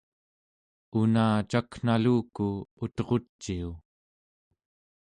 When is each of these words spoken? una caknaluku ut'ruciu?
una 1.01 1.25
caknaluku 1.51 2.47
ut'ruciu? 2.83 3.71